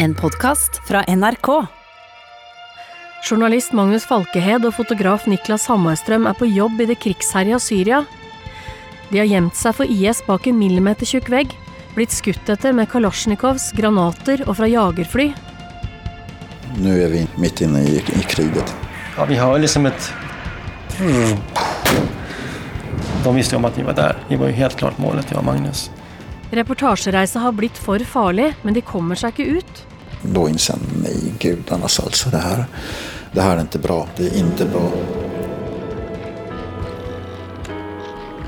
[0.00, 1.66] En podkast fra NRK.
[3.30, 8.04] Journalist Magnus Falkehed og fotograf Niklas Hammarstrøm er på jobb i det krigsherja Syria.
[9.08, 11.56] De har gjemt seg for IS bak en millimetertjukk vegg,
[11.96, 15.32] blitt skutt etter med kalasjnikovs, granater og fra jagerfly.
[16.78, 18.76] Nu är vi mitt inne i, i kriget.
[19.16, 20.12] Ja, vi hör liksom ett...
[21.00, 21.38] Mm.
[23.24, 24.16] De visste om att vi var där.
[24.28, 25.90] Vi var ju helt klart målet, jag och Magnus.
[26.50, 29.84] Reportasjereise har blitt for farlig, men de kommer seg ikke ut.
[30.22, 32.64] Då inser jag, nej gudarnas alltså, det här,
[33.32, 34.08] det här är inte bra.
[34.16, 34.90] Det är inte bra.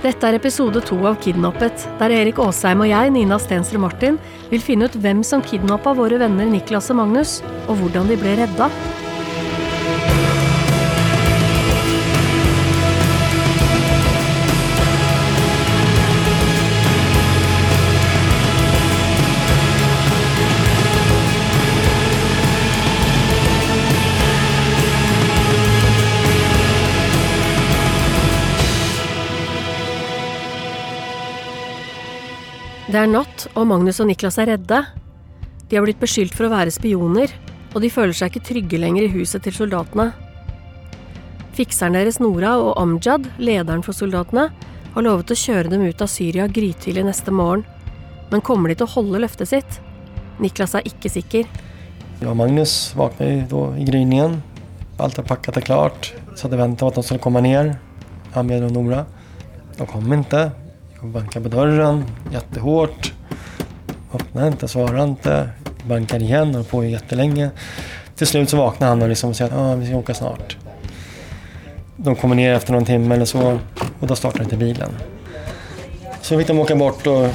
[0.02, 4.16] Dette er episode to av Kidnappet, der Erik Aasheim og jeg, Nina Stensrud Martin,
[4.48, 8.32] vil finne ut hvem som kidnappa våre venner Niklas og Magnus, og hvordan de ble
[8.40, 8.70] redda.
[32.90, 34.80] Det er natt, og Magnus og Niklas er redde.
[35.70, 37.30] De har blitt beskyldt for å være spioner,
[37.70, 40.08] og de føler seg ikke trygge lenger i huset til soldatene.
[41.54, 44.48] Fikseren deres Nora og Amjad, lederen for soldatene,
[44.90, 47.62] har lovet å kjøre dem ut av Syria grytidlig neste morgen.
[48.32, 49.78] Men kommer de til å holde løftet sitt?
[50.42, 51.46] Niklas er ikke sikker.
[52.20, 54.42] Jag och Magnus vaknade ju då i gryningen.
[54.96, 56.12] Allt var packat och klart.
[56.34, 57.78] Så hade väntat på att de skulle komma ner.
[58.32, 59.04] Ahmed och Nora.
[59.76, 60.50] De kom inte
[61.02, 63.12] bankar på dörren jättehårt.
[64.14, 65.48] Öppnar inte, svarar inte.
[65.84, 67.50] Bankar igen, håller på jättelänge.
[68.16, 70.56] Till slut så vaknar han och liksom säger att ah, vi ska åka snart.
[71.96, 73.58] De kommer ner efter någon timme eller så
[74.00, 74.90] och då startar inte bilen.
[76.22, 77.32] Så fick de åka bort och eh,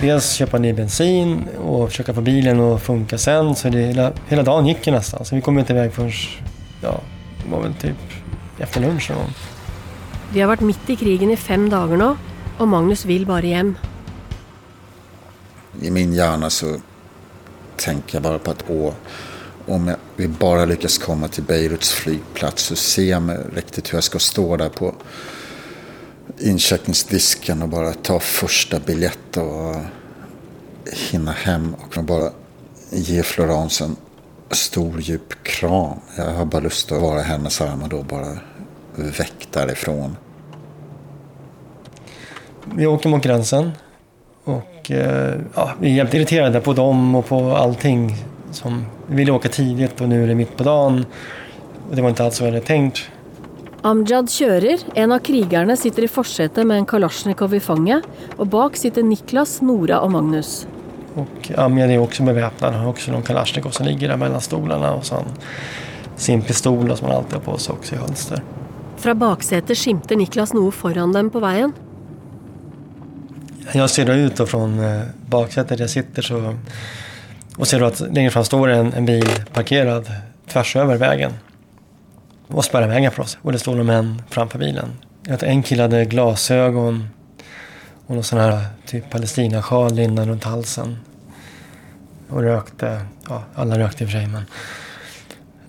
[0.00, 3.54] dels köpa ny bensin och försöka få bilen att funka sen.
[3.54, 5.24] Så det, hela, hela dagen gick ju nästan.
[5.24, 6.12] Så vi kom inte iväg förrän,
[6.82, 7.00] ja,
[7.44, 7.96] det var väl typ
[8.58, 9.32] efter lunch någon gång.
[10.40, 12.16] Har varit mitt i krigen i fem dagar nu.
[12.58, 13.74] Och Magnus vill bara hem.
[15.80, 16.76] I min hjärna så
[17.76, 18.94] tänker jag bara på att åh,
[19.66, 23.96] om jag, vi bara lyckas komma till Beiruts flygplats så ser jag mig riktigt hur
[23.96, 24.94] jag ska stå där på
[26.38, 29.76] incheckningsdisken och bara ta första biljett och
[31.10, 32.30] hinna hem och bara
[32.90, 33.96] ge Florence en
[34.50, 35.98] stor djup kram.
[36.16, 38.38] Jag har bara lust att vara i hennes armar då, bara
[38.94, 40.16] väck därifrån.
[42.74, 43.72] Vi åker mot gränsen.
[44.44, 48.14] Och eh, ja, vi är jävligt irriterade på dem och på allting.
[48.50, 51.06] Som, vi ville åka tidigt och nu är det mitt på dagen.
[51.90, 53.10] Och det var inte alls så vi hade tänkt.
[53.82, 58.02] Amjad kjører, en av krigerne sitter i forsetet med en kalasjnikov i fanget,
[58.34, 60.66] og bak sitter Niklas, Nora og Magnus.
[61.14, 62.72] Och Amjad är också beväpnad.
[62.74, 64.94] Han har också någon kalasjnikov som ligger där mellan stolarna.
[64.94, 65.24] Och så han
[66.16, 68.42] sin pistol som han alltid har på sig också i hölster.
[68.96, 71.72] Fra baksetet skimter Niklas noe foran dem på veien.
[73.72, 76.58] Jag ser då ut då från eh, baksätet jag sitter så
[77.56, 80.12] och ser då att längre fram står en, en bil parkerad
[80.48, 81.32] tvärs över vägen
[82.46, 83.38] och spärrar vägen för oss.
[83.42, 84.88] Och det står några män framför bilen.
[85.24, 87.08] En kille hade glasögon
[88.06, 90.98] och någon sån här typ palestinasjal linnad runt halsen.
[92.28, 94.42] Och rökte, ja alla rökte i och för sig men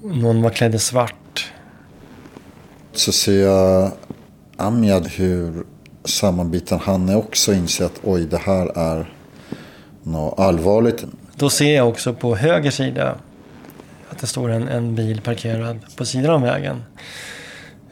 [0.01, 1.51] någon var klädd i svart.
[2.93, 3.91] Så ser jag
[4.57, 5.63] Amjad hur
[6.09, 9.13] sammanbiten han är också inser att oj det här är
[10.03, 11.05] något allvarligt.
[11.35, 13.15] Då ser jag också på höger sida
[14.09, 16.83] att det står en, en bil parkerad på sidan av vägen.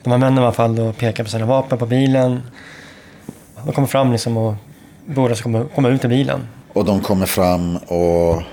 [0.04, 2.42] De här männen i alla fall då pekar på sina vapen på bilen.
[3.66, 4.56] De kommer fram liksom och
[5.06, 6.48] båda ska komma, komma ut ur bilen.
[6.74, 8.44] Och de kommer fram och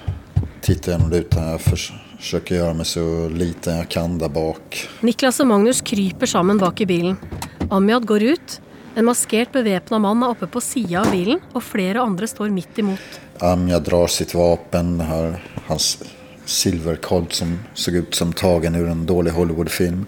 [0.61, 1.49] tittar genom rutan.
[1.49, 4.89] Jag försöker göra mig så liten jag kan där bak.
[5.01, 7.17] Niklas og Magnus kryper sammen bak i bilen.
[7.71, 8.61] Amjad går ut.
[8.95, 12.79] En maskert bevæpna mann er oppe på sida av bilen, og flere andre står midt
[12.79, 13.19] imot.
[13.43, 15.97] Amja drar sitt vapen, har hans
[16.47, 20.07] silverkolt som såg ut som tagen ur en dålig Hollywoodfilm.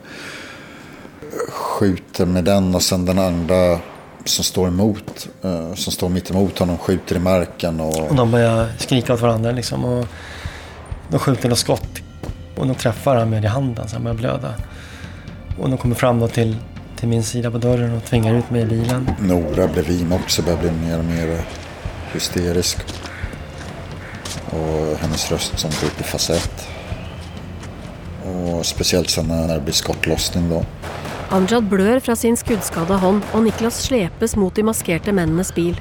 [1.48, 3.78] Skjuter med den och sen den andra
[4.24, 7.80] som står emot, eh, som står mitt emot honom skjuter i marken.
[7.80, 8.10] Och...
[8.10, 9.84] Och de börjar skrika åt varandra liksom.
[9.84, 10.06] Och
[11.10, 12.02] de skjuter något skott
[12.56, 14.54] och de träffar han med i handen så han börjar blöda.
[15.58, 16.56] Och de kommer fram då till,
[16.96, 19.10] till min sida på dörren och tvingar ut mig i bilen.
[19.20, 21.40] Nora bredvid mig också börjar bli mer och mer
[22.12, 22.78] hysterisk.
[24.46, 26.68] Och hennes röst som går upp i falsett.
[28.24, 30.64] Och speciellt sen när det blir skottlossning då.
[31.30, 35.80] Amjad blør fra sin skuddskadde hånd, og Niklas slepes mot de maskerte mennenes bil.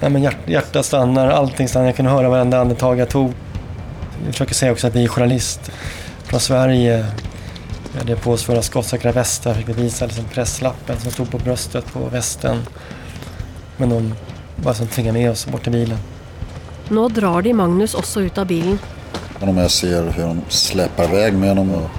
[0.00, 1.86] Nej, men hjärt, hjärtat stannar, allting stannar.
[1.86, 3.32] Jag kunde höra varenda andetag jag tog.
[4.26, 5.70] Vi försöker säga också att vi är journalist
[6.24, 7.06] från Sverige.
[7.92, 11.38] Vi hade på oss våra skottsäkra västar, fick vi visa liksom presslappen som stod på
[11.38, 12.62] bröstet på västen.
[13.76, 14.14] Men de
[14.56, 15.98] bara som tvingade med oss bort till bilen.
[16.88, 18.78] Nå drar de Magnus också ut av bilen.
[19.40, 21.90] Om jag ser hur de släpar iväg med honom och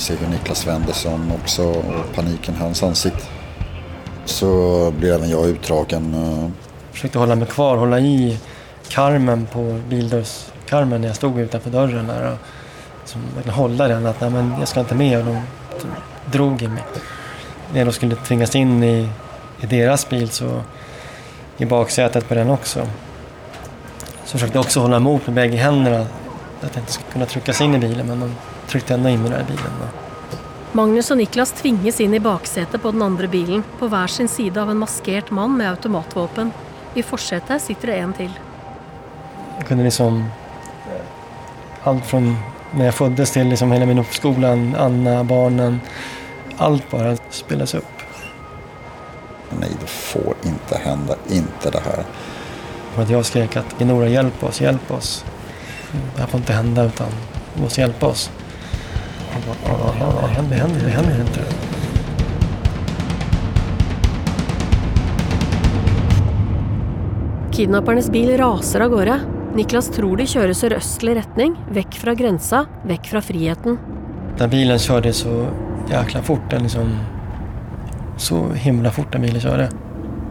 [0.00, 3.22] ser hur Niklas vänder sig om också och paniken i hans ansikte.
[4.24, 6.14] Så blir även jag utdragen.
[6.14, 6.50] eh,
[6.92, 8.38] försökte hålla mig kvar, hålla i
[8.88, 12.06] karmen på bildörrskarmen när jag stod utanför dörren.
[12.06, 12.38] Där och
[13.06, 15.18] som, verkligen hålla den, att nej, men jag ska inte med.
[15.18, 15.42] Och de
[16.30, 16.84] drog i mig.
[17.72, 19.08] När jag då skulle tvingas in i,
[19.60, 20.62] i deras bil så
[21.56, 22.86] i baksätet på den också.
[24.24, 26.00] Så försökte jag också hålla emot med bägge händerna.
[26.60, 28.34] Att jag inte skulle kunna tryckas in i bilen men de
[28.68, 29.70] tryckte ändå in mig där i bilen.
[30.72, 34.62] Magnus och Niklas tvinges in i baksätet på den andra bilen på var sin sida
[34.62, 36.50] av en maskerad man med automatvapen.
[36.94, 38.30] I forsätet sitter det en till.
[39.58, 40.24] Jag kunde liksom
[40.86, 42.36] eh, allt från
[42.76, 45.80] när jag föddes till liksom hela min uppskolan, Anna, barnen.
[46.56, 47.84] Allt bara spelas upp.
[49.60, 51.14] Nej, det får inte hända.
[51.30, 52.04] Inte det här.
[52.96, 55.24] Och att jag skrek att Gnora hjälp oss, hjälp oss.
[56.14, 57.06] Det här får inte hända utan
[57.54, 58.30] du måste hjälpa oss.
[59.34, 61.40] Och bara, "Ja, Det händer, det händer, det händer inte.
[67.52, 69.20] Kidnappernes bil raser av gårde.
[69.56, 73.78] Niklas tror de kjører sørøstlig retning, vekk fra grensa, vekk fra friheten.
[74.36, 75.46] Den bilen körde så
[75.88, 76.50] jäkla fort.
[76.50, 76.90] Den liksom,
[78.20, 79.70] så himla fort den bilen körde.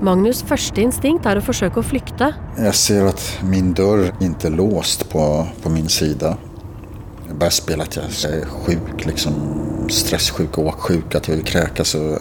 [0.05, 5.09] Magnus første instinkt å forsøke å flykte, Jag ser att min dörr inte är låst
[5.09, 6.37] på, på min sida.
[7.27, 9.33] Jag börjar spela att jag är sjuk, liksom
[9.89, 11.95] stresssjuk och åksjuk, att jag vill kräkas.
[11.95, 12.19] Och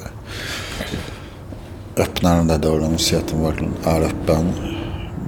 [1.97, 4.53] öppnar den där dörren och ser att den verkligen är öppen.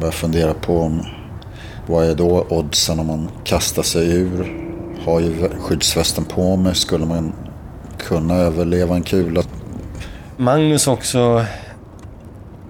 [0.01, 1.03] Börjar fundera på om,
[1.87, 4.63] vad är då oddsen om man kastar sig ur?
[5.05, 7.33] Har ju skyddsvästen på mig, skulle man
[7.99, 9.43] kunna överleva en kula?
[10.37, 11.45] Magnus också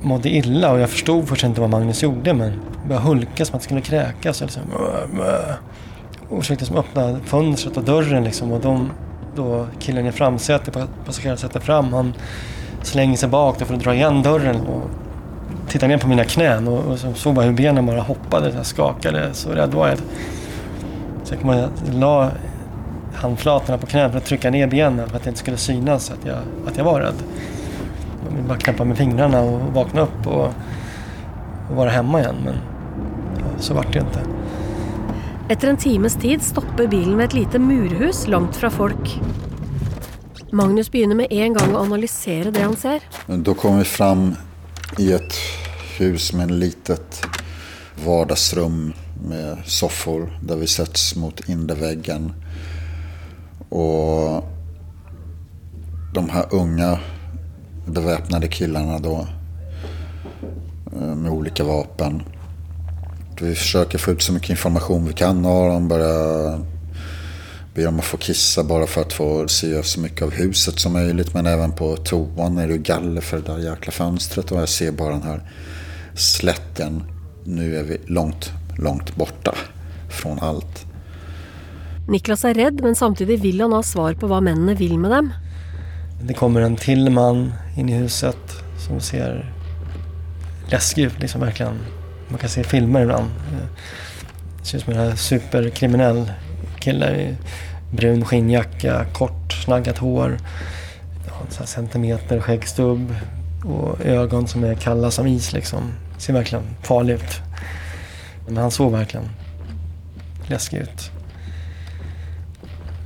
[0.03, 2.53] mådde illa och jag förstod först inte vad Magnus gjorde men
[2.89, 4.41] började hulka som att han skulle kräkas.
[4.41, 4.63] Och, liksom,
[6.29, 8.91] och försökte som öppna fönstret och dörren liksom och de,
[9.37, 12.15] då killen i framsätet, på passagerarsätet fram, han
[12.83, 14.91] slänger sig bak för att dra igen dörren och
[15.69, 18.65] tittar ner på mina knän och, och så såg bara hur benen bara hoppade, så
[18.65, 19.35] skakade.
[19.35, 19.99] Så rädd var jag.
[21.25, 22.31] Så jag kommer jag la
[23.15, 26.27] handflatorna på knät för att trycka ner benen för att det inte skulle synas att
[26.27, 27.23] jag, att jag var rädd.
[28.25, 30.45] Jag ville bara knäppa med fingrarna och vakna upp och,
[31.71, 32.37] och vara hemma igen.
[32.45, 32.55] Men
[33.39, 34.21] ja, så vart det inte.
[35.49, 39.21] Etter en times tid stopper bilen ved et lite murhus langt fra folk.
[40.51, 43.03] Magnus begynner med en gang å analysere det han ser.
[43.27, 44.35] Då kom vi fram
[44.99, 45.35] i ett
[45.99, 47.27] hus med en litet
[48.05, 48.93] vardagsrum
[49.29, 52.33] med soffor där vi sätts mot innerväggen.
[53.69, 54.45] Och
[56.15, 56.99] de här unga
[57.87, 59.27] beväpnade killarna då
[60.93, 62.23] eh, med olika vapen.
[63.41, 65.89] Vi försöker få ut så mycket information vi kan av dem.
[65.89, 66.61] Börjar
[67.77, 70.93] be om att få kissa bara för att få se så mycket av huset som
[70.93, 71.35] möjligt.
[71.35, 74.53] Men även på toan är det galler för det där jäkla fönstret.
[74.53, 75.41] Och jag ser bara den här
[76.15, 77.03] slätten.
[77.45, 79.55] Nu är vi långt, långt borta
[80.09, 80.87] från allt.
[82.09, 85.33] Niklas er redd, men samtidig vil han ha svar på hva mennene vil med dem.
[86.23, 89.53] Det kommer en till man in i huset som ser
[90.71, 91.21] läskig ut.
[91.21, 91.79] Liksom verkligen.
[92.29, 93.31] Man kan se filmer ibland.
[94.59, 96.31] Det ser ut som en superkriminell
[96.87, 97.37] kille i
[97.91, 100.39] brun skinnjacka, kort snaggat hår.
[101.27, 103.15] Ja, centimeter skäggstubb
[103.65, 105.93] och ögon som är kalla som is liksom.
[106.19, 107.41] Ser verkligen farlig ut.
[108.47, 109.29] Men han såg verkligen
[110.47, 111.11] läskig ut.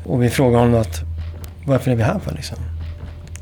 [0.05, 1.01] Och vi frågade honom att
[1.67, 2.59] varför är vi här för liksom?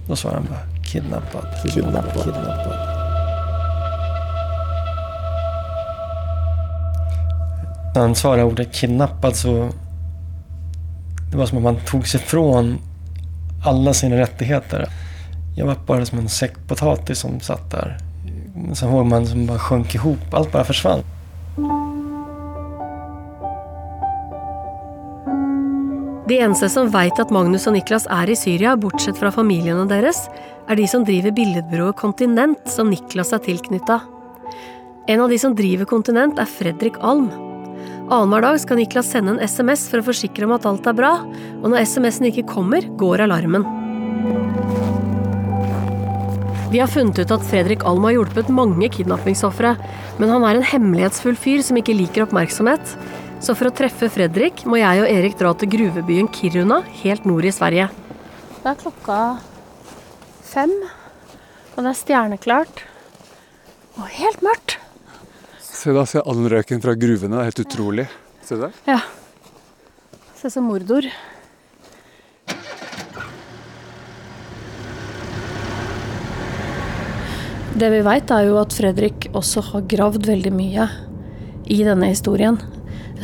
[0.07, 2.89] Då svarade han bara kidnappad, kidnappad, kidnappad.
[7.95, 9.71] När han svarade ordet kidnappad så
[11.31, 12.79] det var som att man tog sig ifrån
[13.65, 14.89] alla sina rättigheter.
[15.57, 17.99] Jag var bara som en säck potatis som satt där.
[18.55, 20.19] Sen såg man som bara sjönk ihop.
[20.35, 21.01] Allt bara försvann.
[26.29, 29.87] De eneste som vet att Magnus och Niklas är i Syrien, bortsett från familjen och
[29.87, 30.31] deras,
[30.69, 34.01] är de som driver billedbyrået Kontinent, som Niklas är tilknytta.
[35.07, 37.48] En av de som driver Kontinent, är Fredrik Alm.
[38.09, 41.11] Annenhver dag skal Niklas sende en SMS for å forsikre om at alt er bra,
[41.61, 43.67] og når SMS-en ikke kommer, går alarmen.
[46.73, 49.75] Vi har funnet ut at Fredrik Alm har hjulpet mange kidnappingsofre,
[50.17, 52.97] men han er en hemmelighetsfull fyr som ikke liker oppmerksomhet.
[53.45, 57.45] Så for å treffe Fredrik må jeg og Erik dra til gruvebyen Kiruna, helt nord
[57.45, 57.91] i Sverige.
[58.57, 59.21] Det er klokka
[60.49, 60.73] fem,
[61.77, 62.85] og det er stjerneklart.
[64.01, 64.81] Og helt mørkt.
[65.79, 67.37] Se da, se all røyken fra gruvene.
[67.37, 68.05] Det er helt utrolig.
[68.43, 68.73] Se der.
[68.89, 68.99] Ja.
[70.35, 71.07] Se som mordor.
[77.79, 80.89] Det vi veit, er jo at Fredrik også har gravd veldig mye
[81.71, 82.59] i denne historien.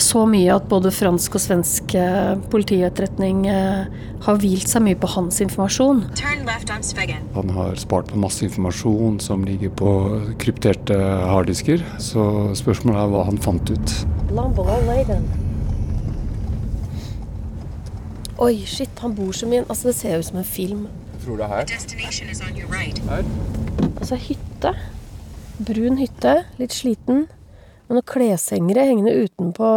[0.01, 3.85] Så mye at både fransk og svensk eh, politietterretning eh,
[4.25, 6.03] har hvilt seg mye på hans informasjon.
[6.19, 7.29] Turn left on Svegen.
[7.37, 9.93] Han har spart på masse informasjon som ligger på
[10.43, 10.99] krypterte
[11.31, 11.85] harddisker.
[12.03, 12.27] Så
[12.59, 13.97] spørsmålet er hva han fant ut.
[18.43, 20.89] Oi, shit, han bor som i en Altså, det ser ut som en film.
[21.23, 21.71] Tror det er her.
[21.71, 22.99] Destination is on your right.
[24.01, 24.75] Altså hytte.
[25.63, 27.29] Brun hytte, litt sliten.
[27.85, 29.71] Med noen kleshengere hengende utenpå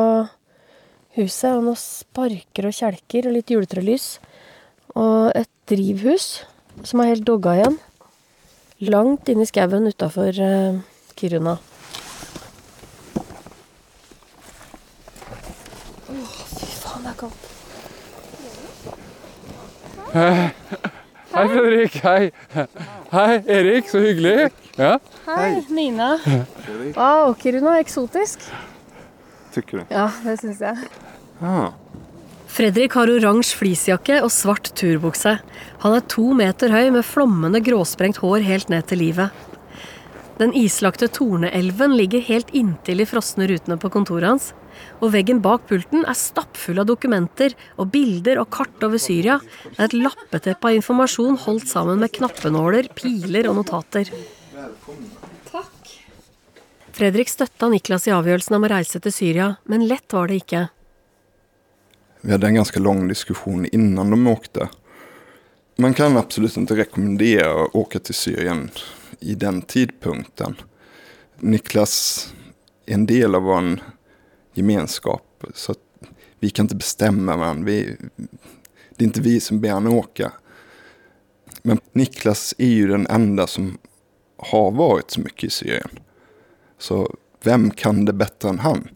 [1.18, 1.52] huset.
[1.58, 4.08] Og noen sparker og kjelker og litt juletrelys.
[4.96, 6.28] Og et drivhus
[6.88, 7.80] som er helt dogga igjen.
[8.88, 10.80] Langt inne i skauen utafor uh, eh,
[11.18, 11.58] Kiruna.
[16.08, 17.44] Oh, fy faen, det er kaldt.
[20.14, 20.94] Eh,
[21.38, 21.96] Hei, Fredrik.
[22.02, 22.32] Hei.
[23.12, 23.90] Hei, Erik.
[23.92, 24.48] Så hyggelig.
[24.78, 24.96] Ja.
[25.28, 26.16] Hei, Nina.
[26.96, 28.42] Wow, Kiruna eksotisk.
[29.54, 29.94] Tycker du?
[29.94, 30.88] Ja, det syns jeg.
[31.38, 31.76] Ah.
[32.50, 35.36] Fredrik har oransje fleecejakke og svart turbukse.
[35.84, 39.46] Han er to meter høy med flommende gråsprengt hår helt ned til livet.
[40.42, 44.52] Den islagte Torneelven ligger helt inntil de frosne rutene på kontoret hans.
[45.02, 49.40] Og veggen bak pulten er stappfull av dokumenter og bilder og kart over Syria.
[49.70, 54.10] Det er et lappeteppe av informasjon holdt sammen med knappenåler, piler og notater.
[56.98, 60.64] Fredrik støtta Niklas i avgjørelsen om å reise til Syria, men lett var det ikke.
[62.22, 64.70] Vi hade en ganska lång diskussion innan de åkte.
[65.76, 68.70] Man kan absolut inte rekommendera att åka till Syrien
[69.20, 70.56] i den tidpunkten.
[71.40, 72.28] Niklas
[72.86, 73.80] är en del av vår
[74.58, 75.44] gemenskap.
[75.54, 75.80] Så att
[76.40, 77.66] vi kan inte bestämma varandra.
[77.66, 77.96] Vi,
[78.96, 80.32] det är inte vi som ber honom åka.
[81.62, 83.78] Men Niklas är ju den enda som
[84.38, 86.00] har varit så mycket i Syrien.
[86.78, 88.88] Så vem kan det bättre än han?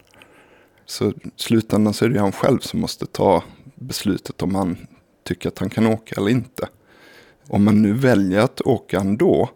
[0.85, 3.43] Så i slutändan så är det ju han själv som måste ta
[3.75, 4.77] beslutet om han
[5.23, 6.69] tycker att han kan åka eller inte.
[7.47, 9.49] Om man nu väljer att åka ändå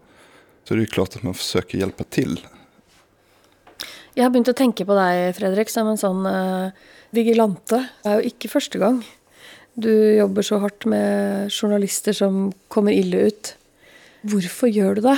[0.64, 2.40] så är det ju klart att man försöker hjälpa till.
[4.16, 7.82] Jeg har begynt å tenke på deg, Fredrik, som en sånn uh, eh, vigilante.
[8.02, 9.02] Det er jo ikke første gang
[9.76, 13.52] du jobber så hardt med journalister som kommer ille ut.
[14.24, 15.18] Hvorfor gjør du det?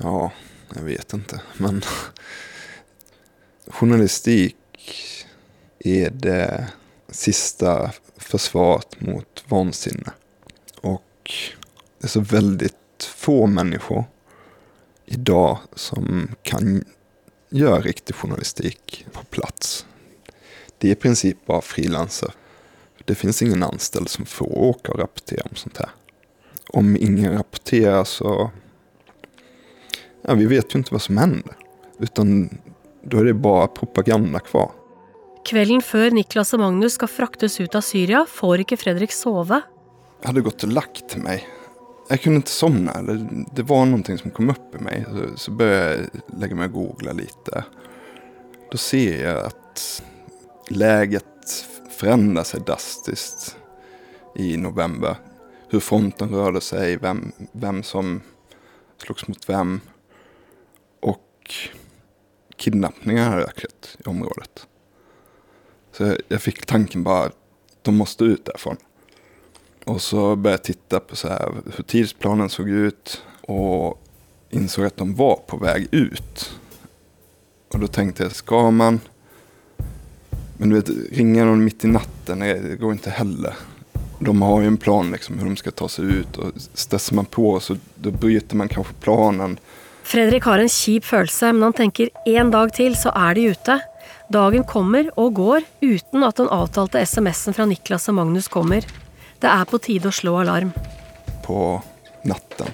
[0.00, 0.30] Ja,
[0.74, 1.40] jag vet inte.
[1.60, 1.82] Men
[3.66, 4.56] journalistik
[5.78, 6.68] är det
[7.08, 10.12] sista försvaret mot vansinne.
[10.80, 11.32] Och
[11.98, 14.04] det är så väldigt få människor
[15.04, 16.84] idag som kan
[17.56, 19.86] göra riktig journalistik på plats.
[20.78, 22.32] Det är i princip bara frilansare.
[23.04, 25.90] Det finns ingen anställd som får åka och rapportera om sånt här.
[26.68, 28.50] Om ingen rapporterar så...
[30.22, 31.56] Ja, vi vet ju inte vad som händer.
[31.98, 32.58] Utan
[33.02, 34.70] då är det bara propaganda kvar.
[35.46, 39.60] Kvelden før Niklas og Magnus skal fraktes ut av Syria, får ikke Fredrik sove.
[40.20, 41.46] Jag hade gått och lagt mig.
[42.08, 42.92] Jag kunde inte somna.
[42.92, 45.04] Eller det var någonting som kom upp i mig.
[45.10, 47.64] Så, så började jag lägga mig och googla lite.
[48.70, 50.02] Då ser jag att
[50.68, 51.24] läget
[51.90, 53.56] förändrar sig drastiskt
[54.36, 55.16] i november.
[55.68, 58.20] Hur fronten rörde sig, vem, vem som
[58.98, 59.80] slogs mot vem.
[61.00, 61.54] Och
[62.56, 64.66] kidnappningar har ökat i området.
[65.92, 67.30] Så jag, jag fick tanken bara,
[67.82, 68.76] de måste ut därifrån.
[69.86, 74.02] Och så började jag titta på så här, hur tidsplanen såg ut och
[74.50, 76.58] insåg att de var på väg ut.
[77.72, 79.00] Och då tänkte jag, ska man...
[80.56, 83.54] Men du vet, ringa någon mitt i natten, det det går inte heller.
[84.18, 87.24] De har ju en plan liksom hur de ska ta sig ut och stressar man
[87.24, 89.58] på så då bryter man kanske planen.
[90.02, 93.80] Fredrik har en kjip känsla, men han tänker, en dag till så är de ute.
[94.28, 99.05] Dagen kommer och går utan att den avtalte SMS-en Niklas och Magnus kommer.
[99.40, 100.72] Det er på tide å slå alarm.
[101.44, 101.80] På
[102.24, 102.72] natten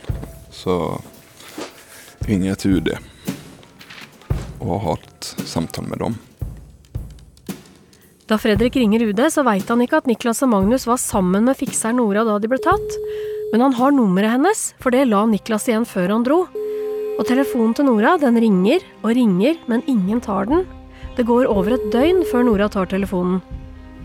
[0.51, 1.01] så
[2.27, 2.89] ringer jag till UD
[4.59, 6.19] och har ett samtal med dem.
[8.27, 11.59] Da Fredrik ringer UD, så veit han ikke at Niklas og Magnus var sammen med
[11.59, 12.99] fikseren Nora da de ble tatt.
[13.53, 16.45] Men han har nummeret hennes, for det la Niklas igjen før han dro.
[17.19, 20.65] Og telefonen til Nora, den ringer og ringer, men ingen tar den.
[21.19, 23.43] Det går over et døgn før Nora tar telefonen.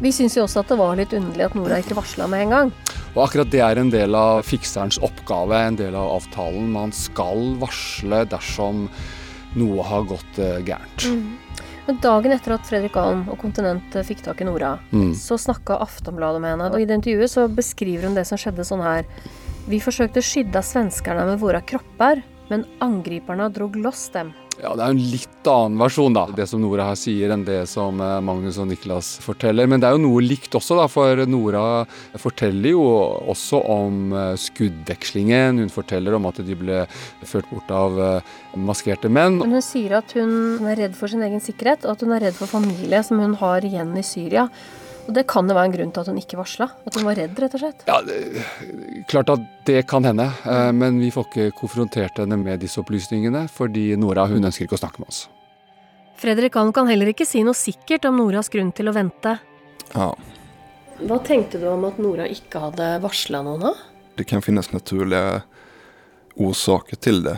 [0.02, 2.54] Vi syns jo også at det var litt underlig at Nora ikke varsla med en
[2.54, 2.72] gang.
[3.16, 6.68] Og akkurat det er en del av fikserens oppgave, en del av avtalen.
[6.70, 8.86] Man skal varsle dersom
[9.58, 11.08] noe har gått eh, gærent.
[11.88, 15.16] Men dagen etter at Fredrik Alm og Kontinent fikk tak i Nora, Mm.
[15.16, 16.70] så snakka Aftonbladet med henne.
[16.76, 19.06] Og i det intervjuet så beskriver hun det som skjedde sånn her.
[19.68, 24.34] Vi forsøkte skydda svenskarna med våre kropper, men angriparna drog loss dem.
[24.58, 27.44] Ja, Det er jo en litt annen versjon, da, det som Nora her sier, enn
[27.46, 29.70] det som eh, Magnus og Niklas forteller.
[29.70, 31.62] Men det er jo noe likt også, da, for Nora
[32.18, 32.88] forteller jo
[33.30, 35.62] også om eh, skuddvekslingen.
[35.62, 36.82] Hun forteller om at de ble
[37.22, 39.38] ført bort av eh, maskerte menn.
[39.44, 42.28] Men hun sier at hun er redd for sin egen sikkerhet, og at hun er
[42.28, 44.50] redd for familie som hun har igjen i Syria.
[45.08, 46.68] Og det kan jo være en grunn til at hun ikke varsla.
[46.86, 47.84] At hun var redd, rett og slett.
[47.88, 48.18] Ja, det,
[49.08, 53.46] Klart at det kan hende, eh, men vi får ikke konfrontert henne med disse opplysningene,
[53.52, 55.26] fordi Nora hun ønsker ikke å snakke med oss.
[56.18, 59.38] Fredrik Alm kan heller ikke si noe sikkert om Noras grunn til å vente.
[59.94, 60.12] Ja,
[60.98, 63.74] Hva tenkte du om at Nora ikke hadde varsla noen, da?
[64.18, 65.42] det kan finnas naturliga
[66.36, 67.38] orsaker till det.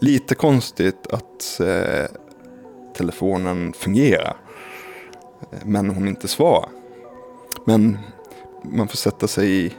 [0.00, 2.06] Lite konstigt att eh,
[2.94, 4.36] telefonen fungerar.
[5.64, 6.68] Men hon inte svarar.
[7.64, 7.98] Men
[8.62, 9.74] man får sätta sig i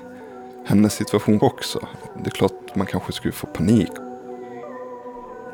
[0.65, 1.87] hennes situation också.
[2.23, 3.91] Det är klart man kanske skulle få panik.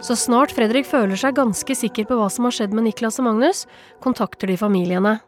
[0.02, 3.28] Så snart Fredrik føler seg ganske sikker på hva som har skjedd med Niklas og
[3.30, 3.68] Magnus,
[4.04, 5.20] kontakter de familiene.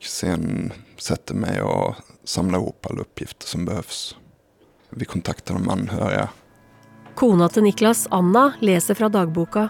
[0.00, 4.16] Sen sätter mig och samlar ihop alla uppgifter som behövs.
[4.90, 6.28] Vi kontaktar de anhöriga.
[7.14, 9.68] Kona til Niklas, Anna, leser fra dagboka.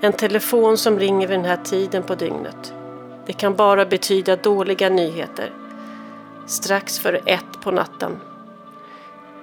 [0.00, 2.74] En telefon som ringer vid den här tiden på dygnet.
[3.28, 5.52] Det kan bara betyda dåliga nyheter.
[6.46, 8.20] Strax före ett på natten.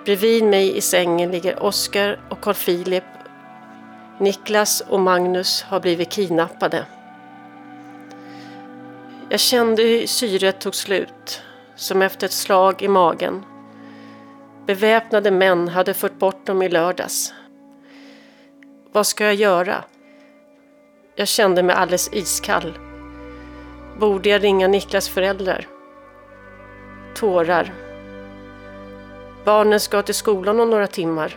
[0.05, 3.03] Bredvid mig i sängen ligger Oskar och Carl Philip.
[4.19, 6.85] Niklas och Magnus har blivit kidnappade.
[9.29, 11.41] Jag kände hur syret tog slut,
[11.75, 13.45] som efter ett slag i magen.
[14.65, 17.33] Beväpnade män hade fört bort dem i lördags.
[18.91, 19.83] Vad ska jag göra?
[21.15, 22.73] Jag kände mig alldeles iskall.
[23.99, 25.67] Borde jag ringa Niklas föräldrar?
[27.15, 27.73] Tårar.
[29.45, 31.35] Barnen ska till skolan om några timmar.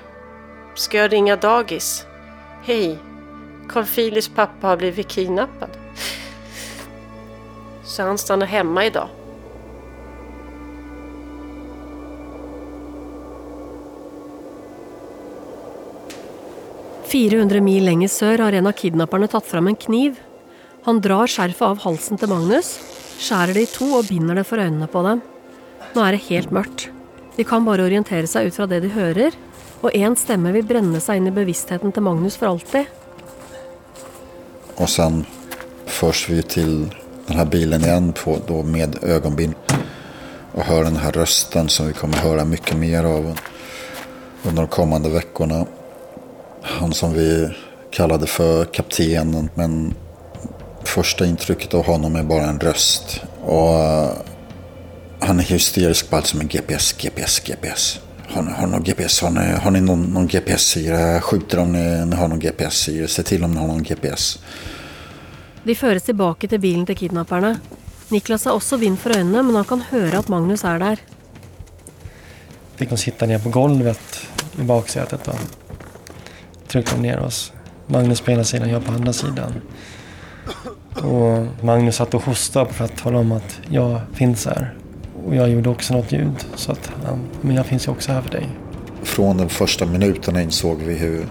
[0.74, 2.06] Ska jag ringa dagis?
[2.62, 2.98] Hej,
[3.68, 5.70] Carl Philips pappa har blivit kidnappad.
[7.84, 9.08] Så han stannar hemma idag.
[17.08, 20.18] 400 mil lenger sør har en av kidnapperne tatt fram en kniv.
[20.88, 22.70] Han drar skjerfet av halsen til Magnus,
[23.20, 25.18] skjærer det i to og binder det for øynene på dem.
[25.92, 26.86] Nå er det helt mørkt.
[27.36, 29.36] De kan bare orientere seg ut fra det de hører,
[29.84, 32.88] og én stemme vil brenne seg inn i bevisstheten til Magnus for alltid.
[34.76, 35.24] Och sen
[35.86, 36.94] förs vi till
[37.26, 39.54] den här bilen igen på, då med ögonbind.
[40.54, 43.38] Och hör den här rösten som vi kommer höra mycket mer av
[44.42, 45.66] under de kommande veckorna.
[46.62, 47.56] Han som vi
[47.90, 49.50] kallade för kaptenen.
[49.54, 49.94] Men
[50.88, 53.22] första intrycket av honom är bara en röst.
[53.44, 54.10] Och eh,
[55.20, 58.00] han är hysterisk på allt som är GPS, GPS, GPS.
[58.28, 59.20] Har ni, har ni någon GPS?
[59.20, 61.20] Har ni, har ni någon, någon GPS i det?
[61.20, 63.08] Skjuter om ni, ni har någon GPS i det.
[63.08, 64.38] Se till om ni har någon GPS.
[65.64, 67.58] De føres tilbake til bilen til kidnapperne.
[68.08, 70.96] Niklas har også vind for øynene, men han kan høre at Magnus er der.
[72.76, 75.40] Fick hon sitta ner på golvet i baksätet och
[76.68, 77.52] tryckte de ner oss.
[77.86, 79.52] Magnus på ena sidan, jag på andra sidan.
[81.04, 84.74] Och Magnus satt och hostade för att tala om att jag finns här.
[85.26, 86.46] Och jag gjorde också något ljud.
[86.54, 88.48] Så att, han, men jag finns ju också här för dig.
[89.02, 91.26] Från den första minuten insåg vi hur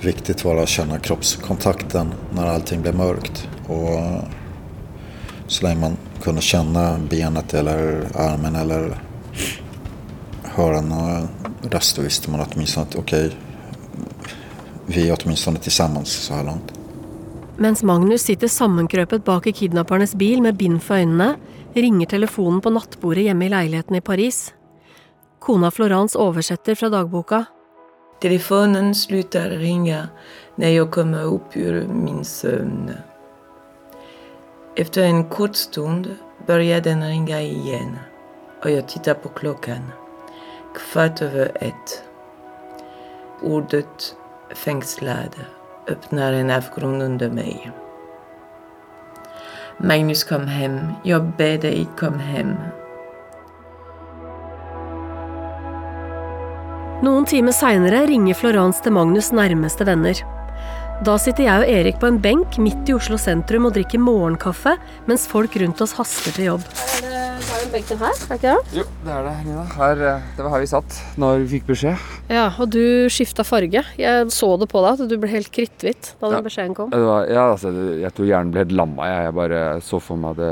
[0.00, 3.48] viktigt det var att känna kroppskontakten när allting blev mörkt.
[3.66, 4.28] Och
[5.46, 8.98] så länge man kunde känna benet eller armen eller
[10.42, 11.28] höra några
[11.70, 13.36] röster visste man åtminstone att okej,
[14.86, 16.71] vi är åtminstone tillsammans så här långt.
[17.62, 21.36] Mens Magnus sitter sammenkrøpet bak i kidnappernes bil med bind for øynene,
[21.76, 24.38] ringer telefonen på nattbordet hjemme i leiligheten i Paris.
[25.38, 27.44] Kona Florence oversetter fra dagboka.
[28.20, 30.08] Telefonen slutar ringa
[30.56, 32.90] när jag kommer upp ur min sömn.
[34.76, 37.98] Efter en kort stund börjar den ringa igen
[38.64, 39.92] och jag tittar på klockan.
[40.74, 42.02] Kvart över ett.
[43.42, 44.16] Ordet
[44.54, 45.36] fängslad
[45.92, 47.70] öppnar en avgrund under mig.
[49.78, 50.78] Magnus kom hem.
[51.04, 52.54] Jag ber dig kom hem.
[57.02, 60.20] Noen timer seinere ringer Florence til Magnus' nærmeste venner.
[61.02, 64.76] Da sitter jeg og Erik på en benk midt i Oslo sentrum og drikker morgenkaffe,
[65.10, 66.68] mens folk rundt oss haster til jobb.
[67.72, 68.76] Er benken her, er det ikke det?
[68.76, 69.62] Jo, det er det, Nina.
[69.72, 72.02] Her, eh, det var her vi satt når vi fikk beskjed.
[72.28, 73.80] Ja, og du skifta farge.
[73.96, 76.42] Jeg så det på deg at du ble helt kritthvit da den Ja.
[76.44, 76.90] beskjeden kom.
[76.92, 79.06] Var, ja, altså, jeg tror hjernen ble helt lamma.
[79.08, 80.50] Jeg, jeg bare så for meg det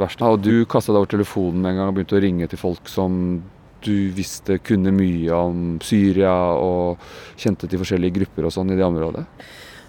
[0.00, 0.22] verste.
[0.24, 2.88] Og du kasta deg over telefonen med en gang og begynte å ringe til folk
[2.88, 3.42] som
[3.84, 6.96] du visste kunne mye om Syria og
[7.36, 9.26] kjente til forskjellige grupper og sånn i det området.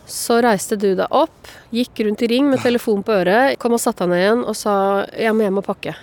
[0.05, 3.79] Så reiste du deg opp, gikk rundt i ring med telefon på øret, kom og
[3.79, 4.75] satte deg ned igjen og sa
[5.15, 5.95] jeg må hjem og pakke.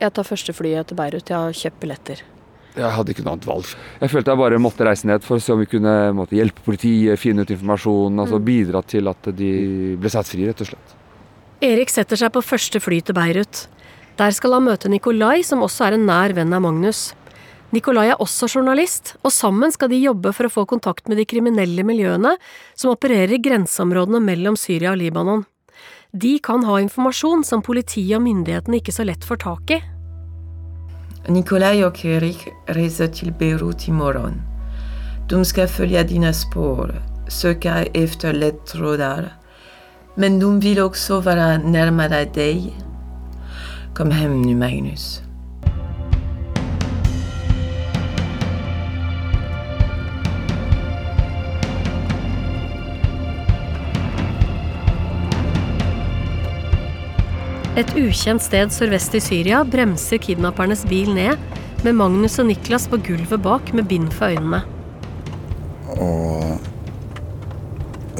[0.00, 2.22] Jeg tar første flyet til Beirut, jeg har kjøpt billetter.
[2.76, 3.72] Jeg hadde ikke noe annet valg.
[4.00, 6.62] Jeg følte jeg bare måtte reise ned for å se om vi kunne måtte, hjelpe
[6.64, 9.50] politiet, finne ut informasjon, altså bidra til at de
[10.00, 10.96] ble satt fri, rett og slett.
[11.66, 13.66] Erik setter seg på første fly til Beirut.
[14.20, 17.10] Der skal han møte Nikolai, som også er en nær venn av Magnus.
[17.74, 21.26] Nikolai er også journalist, og sammen skal de jobbe for å få kontakt med de
[21.28, 22.32] kriminelle miljøene
[22.72, 25.44] som opererer i grenseområdene mellom Syria og Libanon.
[26.12, 29.80] De kan ha informasjon som politiet og myndighetene ikke så lett får tak i.
[31.28, 34.40] Nikolaj och Erik reser till Beirut imorgon.
[35.28, 39.32] De ska följa dina spår, söka efter ledtrådar.
[40.14, 42.74] Men de vill också vara närmare dig.
[43.94, 45.22] Kom hem nu, Magnus.
[57.80, 61.40] Et ukjent sted sørvest i Syria bremser kidnappernes bil ned,
[61.80, 64.60] med Magnus og Niklas på gulvet bak med bind for øynene.
[65.86, 66.58] Och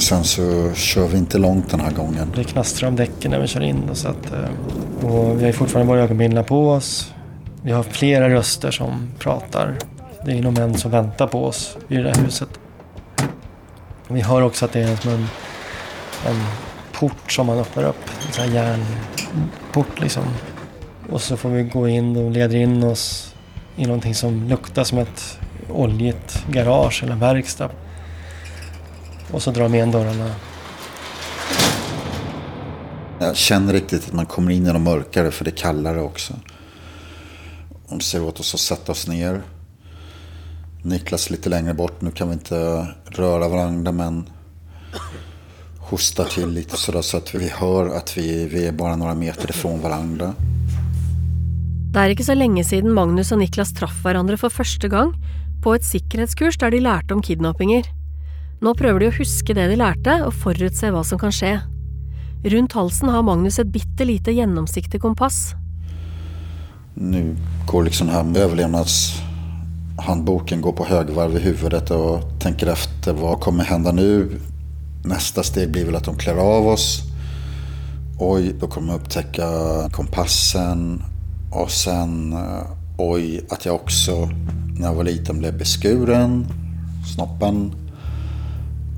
[0.03, 2.33] sen så kör vi inte långt den här gången.
[2.37, 3.89] Det knastrar om däcken när vi kör in.
[3.91, 7.13] Och, så att, eh, och vi har fortfarande våra ögonbindlar på oss.
[7.63, 9.77] Vi har flera röster som pratar.
[10.27, 12.49] Det är nog män som väntar på oss i det där huset.
[14.09, 15.29] Vi hör också att det är som en,
[16.27, 16.45] en
[16.93, 18.11] port som man öppnar upp.
[18.27, 18.77] En sån här
[19.73, 20.25] port liksom.
[21.11, 23.35] Och så får vi gå in och leder in oss
[23.77, 25.39] i någonting som luktar som ett
[25.69, 27.71] oljigt garage eller verkstad.
[29.33, 30.35] Och så drar de igen dörrarna
[33.19, 36.35] Jag känner riktigt att man kommer in i de mörkare för det är kallare också.
[37.89, 39.43] De säger åt oss att sätta oss ner.
[40.83, 42.01] Niklas lite längre bort.
[42.01, 44.31] Nu kan vi inte röra varandra men
[45.91, 49.51] hostar till lite sådär så att vi hör att vi, vi är bara några meter
[49.51, 50.35] ifrån varandra.
[51.91, 55.11] Det er ikke så lenge siden Magnus og Niklas traff hverandre for første gang,
[55.59, 57.83] på et sikkerhetskurs der de lærte om kidnappinger.
[58.63, 61.59] Nå prøver de å huske det de lærte, og forutse hva som kan skje.
[62.47, 65.59] Rundt halsen har Magnus et bitte lite gjennomsiktig kompass.
[66.95, 73.41] Nu går liksom den här överlevnadshandboken går på högvarv i huvudet och tänker efter vad
[73.41, 74.41] kommer hända nu?
[75.05, 77.03] Nästa steg blir väl att de klär av oss.
[78.19, 79.49] Oj, då kommer de upptäcka
[79.93, 81.03] kompassen.
[81.53, 82.63] Och sen, eh,
[82.99, 84.31] oj, att jag också
[84.81, 86.47] när jag var liten blev beskuren,
[87.15, 87.73] snoppen.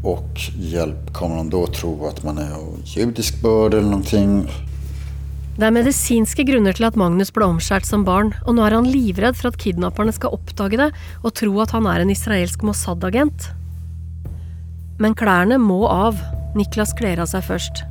[0.04, 4.48] Och hjälp, kommer de då tro att man är av judisk börd eller någonting?
[5.52, 8.88] Det er medisinske grunner til at Magnus ble omskjært som barn, og nå er han
[8.88, 10.88] livredd for at kidnapperne skal oppdage det
[11.20, 13.50] og tro at han er en israelsk Mossad-agent.
[15.02, 16.20] Men klærne må av.
[16.54, 17.82] Niklas kler av seg først.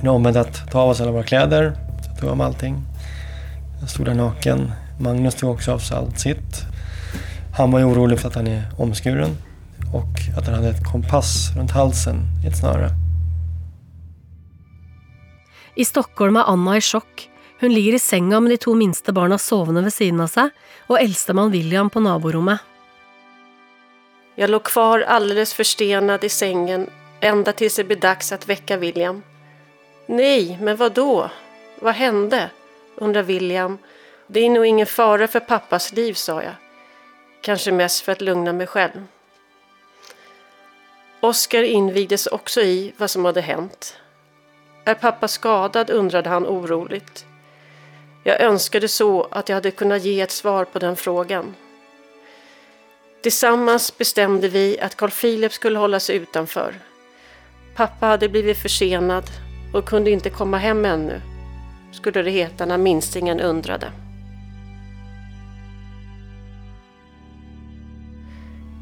[0.00, 1.72] en omvänd att ta av oss alla våra kläder.
[2.08, 2.82] Jag tog av mig allting.
[3.80, 4.72] Jag stod där naken.
[5.00, 6.64] Magnus tog också av sig allt sitt.
[7.56, 9.30] Han var ju orolig för att han är omskuren
[9.92, 12.90] och att han hade ett kompass runt halsen i ett snöre.
[15.76, 17.28] I Stockholm er Anna i sjokk.
[17.60, 20.50] Hun ligger i senga med de to minste barna sovende ved siden av seg,
[20.88, 22.71] og eldstemann William på naborommet.
[24.34, 26.90] Jag låg kvar alldeles förstenad i sängen
[27.20, 29.22] ända tills det blev dags att väcka William.
[30.06, 31.30] Nej, men vad då?
[31.80, 32.50] Vad hände?
[32.94, 33.78] undrar William.
[34.26, 36.54] Det är nog ingen fara för pappas liv, sa jag.
[37.40, 39.06] Kanske mest för att lugna mig själv.
[41.20, 43.96] Oskar invigdes också i vad som hade hänt.
[44.84, 45.90] Är pappa skadad?
[45.90, 47.26] undrade han oroligt.
[48.24, 51.54] Jag önskade så att jag hade kunnat ge ett svar på den frågan.
[53.22, 56.74] Tillsammans bestämde vi att Carl Philip skulle hålla sig utanför.
[57.74, 59.24] Pappa hade blivit försenad
[59.74, 61.20] och kunde inte komma hem ännu,
[61.92, 63.92] skulle det heta när minstingen undrade.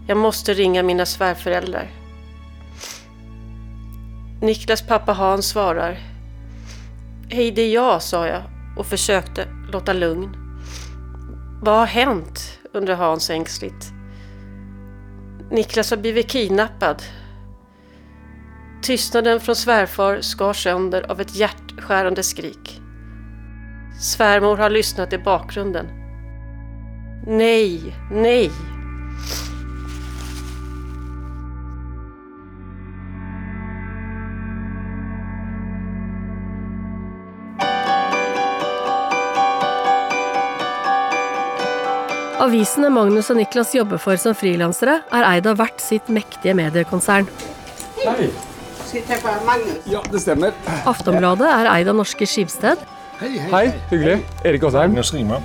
[0.09, 1.91] Jag måste ringa mina svärföräldrar.
[4.43, 5.99] Niklas pappa Hans svarar.
[7.29, 8.43] Hej, det är jag, sa jag
[8.79, 10.37] och försökte låta lugn.
[11.63, 12.59] Vad har hänt?
[12.73, 14.00] undrar Hans ängsligt.
[15.51, 17.03] Niklas har blivit kidnappad.
[18.83, 22.81] Tystnaden från svärfar skars sönder av ett hjärtskärande skrik.
[24.01, 25.87] Svärmor har lyssnat i bakgrunden.
[27.27, 28.51] Nej, nej.
[42.41, 47.29] Avisene Magnus og Niklas jobber for som frilansere, er eid av hvert sitt mektige mediekonsern.
[48.01, 48.15] Ja,
[50.09, 50.57] det stemmer.
[50.89, 52.81] Aftonbladet er eid av norske Skibsted,
[53.21, 54.23] Hei, hyggelig.
[54.49, 54.95] Erik Aasheim.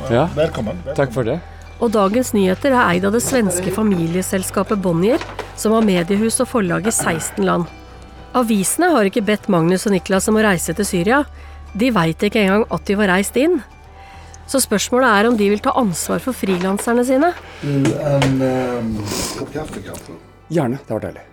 [0.08, 0.30] Ja.
[0.36, 0.78] Välkommen.
[0.96, 1.42] Takk for det.
[1.84, 5.20] og Dagens Nyheter er eid av det svenske familieselskapet Bonnier,
[5.60, 7.68] som har mediehus og forlag i 16 land.
[8.32, 11.26] Avisene har ikke bedt Magnus og Niklas om å reise til Syria.
[11.76, 13.60] De veit ikke engang at de var reist inn.
[14.48, 17.32] Så spørsmålet er om de vil ta ansvar for frilanserne sine.
[17.66, 18.92] En um,
[19.40, 20.20] kopp kaffe kanske?
[20.54, 20.78] Gjerne.
[20.86, 21.26] Det var deilig.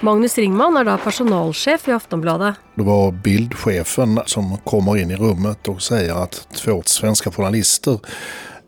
[0.00, 2.54] Magnus Ringmann er da personalsjef i Aftonbladet.
[2.74, 8.00] Det var bildchefen som kommer in i rummet och säger att två svenska journalister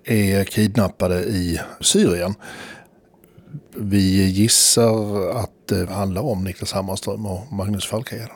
[0.04, 2.34] är kidnappade i Syrien.
[3.76, 8.28] Vi gissar att det handlar om Niklas Hammarström och Magnus Falkhed.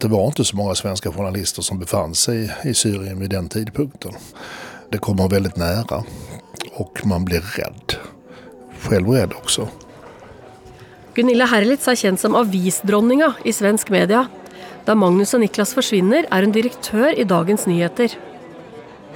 [0.00, 4.12] Det var inte så många svenska journalister som befann sig i Syrien vid den tidpunkten.
[4.90, 6.04] Det kommer väldigt nära
[6.72, 7.92] och man blir rädd.
[8.80, 9.68] Själv rädd också.
[11.14, 14.26] Gunilla Herlitz er kjent som avisdronninga i svensk media.
[14.86, 18.14] Da Magnus og Niklas forsvinner, er hun direktør i Dagens Nyheter.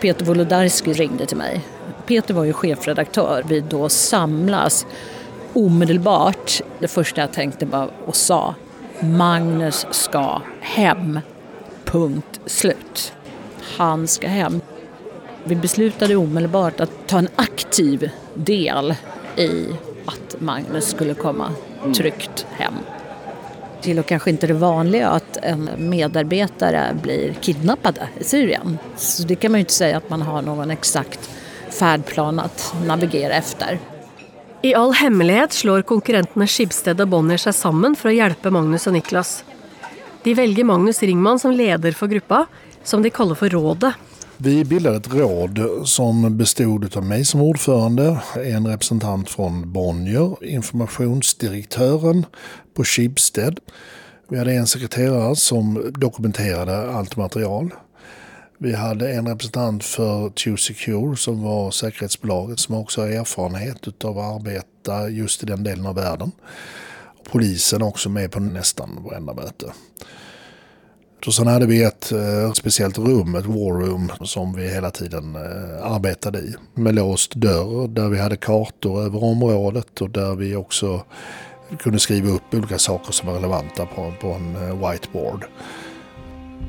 [0.01, 1.63] Peter Wolodarski ringde till mig.
[2.07, 3.45] Peter var ju chefredaktör.
[3.49, 4.87] Vi då samlas
[5.55, 6.61] omedelbart.
[6.79, 8.55] Det första jag tänkte var och sa
[9.01, 11.21] Magnus ska hem.
[11.85, 13.13] Punkt slut.
[13.79, 14.61] Han ska hem.
[15.45, 18.95] Vi beslutade omedelbart att ta en aktiv del
[19.37, 19.67] i
[20.07, 21.51] att Magnus skulle komma
[21.97, 22.75] tryggt hem.
[23.81, 28.79] Till och kanske inte det vanliga att en medarbetare blir kidnappade i Syrien.
[28.97, 31.31] Så det kan man ju inte säga att man har någon exakt
[31.71, 33.79] färdplan att navigera efter.
[34.65, 38.95] I all hemmelighet slår konkurrentene Skibsted og Bonnier seg sammen for å hjelpe Magnus og
[38.97, 39.33] Niklas.
[40.25, 42.47] De velger Magnus Ringmann som leder for gruppa,
[42.81, 43.91] som de kaller for Rådet.
[44.41, 52.25] Vi bildade ett råd som bestod av mig som ordförande, en representant från Bonnier, informationsdirektören
[52.75, 53.61] på Schibsted.
[54.31, 57.69] Vi hade en sekreterare som dokumenterade allt material.
[58.59, 64.19] Vi hade en representant för Two Secure som var säkerhetsbolaget som också har erfarenhet av
[64.19, 66.33] att arbeta just i den delen av världen.
[67.31, 69.73] Polisen också med på nästan varenda möte.
[71.27, 75.37] Och sen hade vi ett eh, speciellt rum, ett war room, som vi hela tiden
[75.37, 76.55] eh, arbetade i.
[76.75, 81.05] Med låst dörr, där vi hade kartor över området och där vi också
[81.79, 85.45] kunde skriva upp olika saker som var relevanta på, på en eh, whiteboard.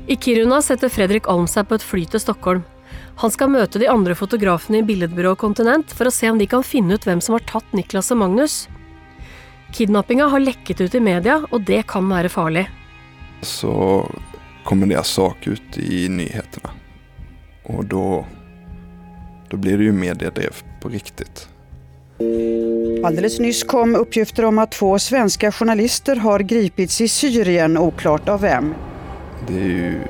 [0.07, 2.63] I Kiruna setter Fredrik Alm seg på et fly til Stockholm.
[3.21, 6.65] Han skal møte de andre fotografene i billedbyrået Kontinent for å se om de kan
[6.67, 8.65] finne ut hvem som har tatt Niklas og Magnus.
[9.75, 12.67] Kidnappinga har lekket ut i media, og det kan være farlig.
[13.41, 13.73] Så
[14.63, 16.69] kommer deras sak ut i nyheterna.
[17.63, 18.25] Och då,
[19.49, 21.49] då blir det ju mediedrev på riktigt.
[23.03, 28.41] Alldeles nyss kom uppgifter om att två svenska journalister har gripits i Syrien, oklart av
[28.41, 28.73] vem.
[29.47, 30.01] Det är ju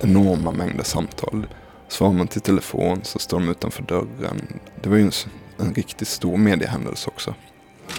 [0.00, 1.46] enorma mängder samtal.
[1.88, 4.60] Svarar man till telefon så står de utanför dörren.
[4.82, 5.12] Det var ju en,
[5.58, 7.34] en riktigt stor mediehändelse också.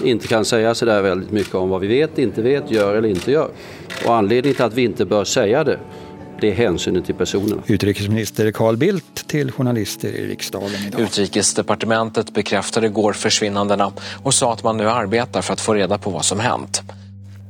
[0.04, 3.10] inte kan säga så där väldigt mycket om vad vi vet, inte vet, gör eller
[3.10, 3.50] inte gör.
[4.06, 5.80] Och anledningen till att vi inte bör säga det,
[6.42, 7.62] det är hänsynen till personerna.
[7.68, 11.02] Utrikesminister Carl Bildt till journalister i riksdagen idag.
[11.02, 13.92] Utrikesdepartementet bekräftade igår försvinnandena
[14.24, 16.82] och sa att man nu arbetar för att få reda på vad som hänt.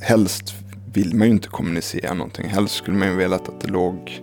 [0.01, 0.60] Helst
[0.93, 2.49] vill man ju inte kommunicera någonting.
[2.49, 4.21] Helst skulle man ju velat att det låg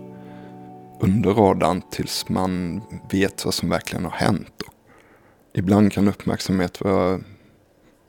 [0.99, 4.63] under radarn tills man vet vad som verkligen har hänt.
[5.53, 7.19] Ibland kan uppmärksamhet vara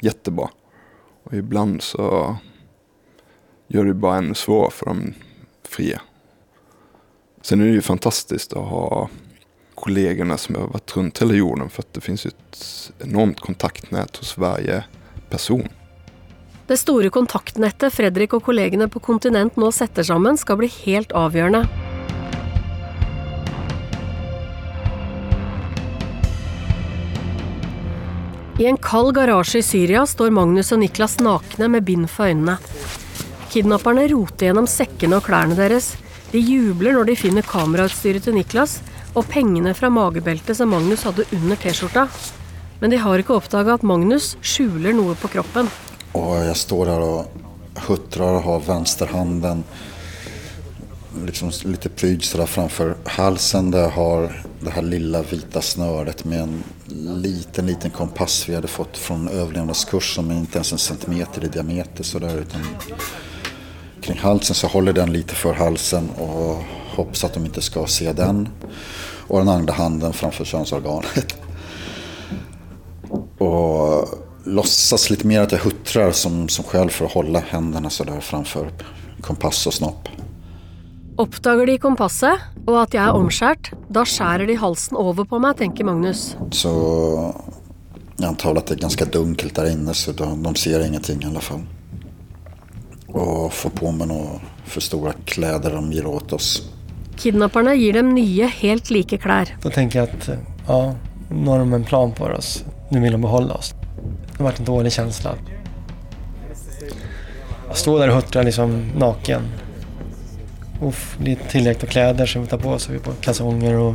[0.00, 0.50] jättebra.
[1.22, 2.36] Och ibland så
[3.68, 5.14] gör det bara ännu svårare för de
[5.68, 6.00] fria.
[7.42, 9.08] Sen är det ju fantastiskt att ha
[9.74, 14.16] kollegorna som har varit runt hela jorden för att det finns ju ett enormt kontaktnät
[14.16, 14.84] hos varje
[15.30, 15.68] person.
[16.70, 21.64] Det store kontaktnettet Fredrik og kollegene på Kontinent nå setter sammen, skal bli helt avgjørende.
[28.62, 32.60] I en kald garasje i Syria står Magnus og Niklas nakne med bind for øynene.
[33.50, 35.96] Kidnapperne roter gjennom sekkene og klærne deres.
[36.30, 38.78] De jubler når de finner kamerautstyret til Niklas
[39.18, 42.06] og pengene fra magebeltet som Magnus hadde under T-skjorta.
[42.78, 45.66] Men de har ikke oppdaga at Magnus skjuler noe på kroppen.
[46.12, 47.24] Och jag står där och
[47.74, 49.64] huttrar och har vänsterhanden
[51.24, 56.40] liksom lite pryd sådär framför halsen där jag har det här lilla vita snöret med
[56.40, 56.62] en
[57.22, 61.48] liten, liten kompass vi hade fått från överlevnadskurs som är inte ens en centimeter i
[61.48, 62.60] diameter sådär utan
[64.00, 66.62] kring halsen så håller den lite för halsen och
[66.96, 68.48] hoppas att de inte ska se den.
[69.26, 71.36] Och den andra handen framför könsorganet.
[73.38, 73.79] Och
[74.50, 78.70] låtsas lite mer att jag huttrar som, som själv för att hålla händerna sådär framför
[79.20, 80.08] kompass och snopp.
[81.16, 85.58] Oppdager de kompasset og at jeg er omskjært, da skjærer de halsen over på meg,
[85.58, 86.36] tenker Magnus.
[86.50, 86.70] Så
[88.16, 91.26] jag antar att det är ganska dunkelt där inne så de, de ser ingenting i
[91.26, 91.60] alla fall.
[93.06, 96.70] Och får på mig några för stora kläder de ger åt oss.
[97.16, 99.56] Kidnapperne gir dem nye, helt like klær.
[99.62, 100.28] Då tänker jag att
[100.66, 100.94] ja,
[101.30, 102.64] nu har de en plan på oss.
[102.88, 103.74] Nu vill de behålla oss.
[104.40, 105.34] Det varit en dålig känsla.
[107.70, 109.42] Att stå där och huttra liksom naken.
[110.82, 112.88] Uff, det är tillräckligt med kläder som vi tar på oss.
[112.88, 113.94] Vi har på kalsonger och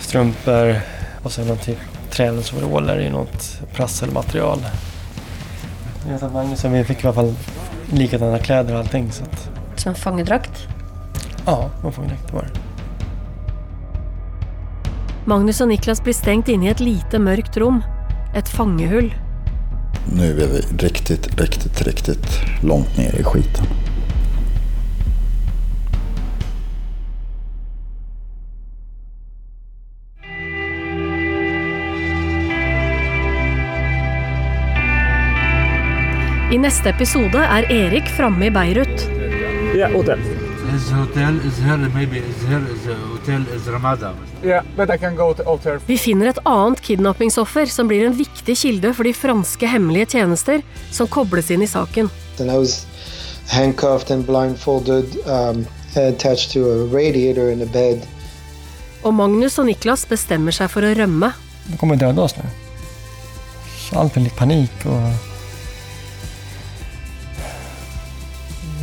[0.00, 0.80] strumpor
[1.22, 1.78] och sen någon typ
[2.10, 4.58] träningsoveraller i något prasselmaterial.
[6.06, 7.34] Jag vet att Magnus och vi fick i alla fall
[7.92, 9.12] likadana kläder och allting.
[9.12, 10.68] Så att, Som fangedrakt?
[11.46, 12.60] ja, man får direkt var det.
[15.26, 17.82] Magnus og Niklas blir stengt inne i et lite, mørkt rom.
[18.34, 19.14] Et fangehull.
[20.12, 23.66] Nu är vi riktigt, riktigt, riktigt långt ner i skiten.
[36.52, 39.08] I neste episode er Erik framme i Beirut.
[39.74, 40.18] Yeah, hotel.
[40.74, 44.12] His hotel is here, maybe is here, is hotel is Ramada.
[44.42, 45.78] Yeah, but I can go to hotel.
[45.86, 50.64] Vi finner et annet kidnappingsoffer som blir en viktig kilde for de franske hemmelige tjenester
[50.90, 52.08] som kobles inn i saken.
[52.40, 52.86] And I was
[53.52, 55.62] handcuffed and blindfolded, um,
[55.94, 58.02] attached to a radiator in a bed.
[59.06, 61.30] Og Magnus og Niklas bestemmer seg for å rømme.
[61.68, 62.50] De kommer döda oss nu.
[63.78, 65.33] Så allt blir panik och...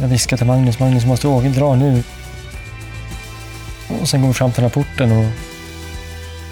[0.01, 2.03] Jag viskar till Magnus, Magnus måste åka, dra nu.
[4.01, 5.25] Och sen går vi fram till den här porten och,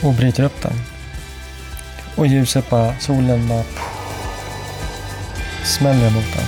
[0.07, 0.73] och bryter upp den.
[2.15, 3.63] Och ljuset bara, solen bara
[5.63, 6.45] smäller mot den.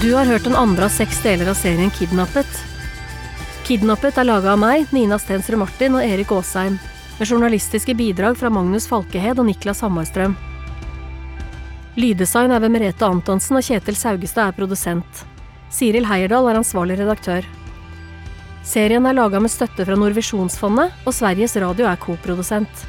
[0.00, 2.46] Du har hört den andra av delar av serien Kidnappet.
[3.62, 6.78] Kidnappet är laga av mig, Nina Stensrud Martin och Erik Åsheim
[7.18, 10.36] med journalistiske bidrag fra Magnus Falkehed och Niklas Hammarström.
[11.94, 15.26] Lyddesign är ved Merete Antonsen, och Kjetil Saugestad är producent.
[15.70, 17.44] Siril Heierdal är ansvarlig redaktör.
[18.64, 22.86] Serien är laga med støtte från Nordvisjonsfondet, och Sveriges Radio är koproducent.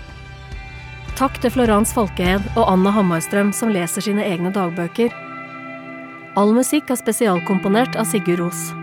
[1.18, 5.14] Tack till Florence Falkehed och Anna Hammarström som läser sina egna dagböcker.
[6.36, 8.83] All musik är spesialkomponert av Sigurd Ros.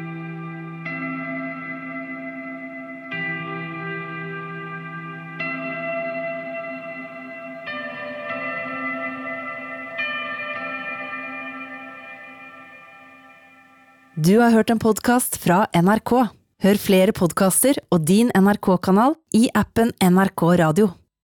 [14.20, 16.10] Du har hørt en podkast fra NRK.
[16.60, 20.90] Hør flere podkaster og din NRK-kanal i appen NRK Radio.